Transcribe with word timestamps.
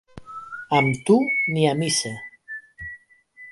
Amb 0.77 1.03
tu, 1.09 1.17
ni 1.57 1.67
a 1.73 1.75
missa. 1.83 2.17